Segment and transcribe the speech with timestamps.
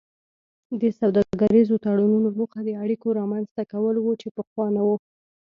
[0.81, 4.95] د سوداګریزو تړونونو موخه د اړیکو رامینځته کول وو چې پخوا نه وو